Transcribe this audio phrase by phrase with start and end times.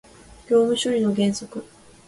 [0.49, 1.63] 業務処理の原則